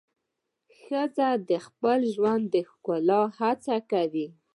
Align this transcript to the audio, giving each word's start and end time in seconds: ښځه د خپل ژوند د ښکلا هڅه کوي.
ښځه 0.79 1.29
د 1.49 1.51
خپل 1.65 1.99
ژوند 2.13 2.43
د 2.53 2.55
ښکلا 2.69 3.21
هڅه 3.39 3.75
کوي. 3.91 4.27